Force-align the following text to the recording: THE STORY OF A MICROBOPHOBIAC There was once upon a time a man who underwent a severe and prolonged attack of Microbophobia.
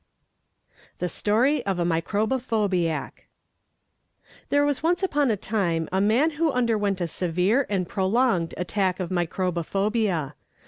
THE 0.97 1.07
STORY 1.07 1.63
OF 1.67 1.77
A 1.77 1.85
MICROBOPHOBIAC 1.85 3.27
There 4.49 4.65
was 4.65 4.81
once 4.81 5.03
upon 5.03 5.29
a 5.29 5.37
time 5.37 5.87
a 5.91 6.01
man 6.01 6.31
who 6.31 6.51
underwent 6.51 7.01
a 7.01 7.07
severe 7.07 7.67
and 7.69 7.87
prolonged 7.87 8.55
attack 8.57 8.99
of 8.99 9.11
Microbophobia. 9.11 10.33